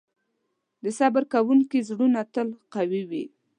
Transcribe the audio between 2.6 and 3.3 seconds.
قوي وي.